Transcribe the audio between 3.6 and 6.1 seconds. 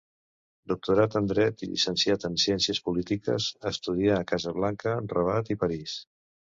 estudià a Casablanca, Rabat i París.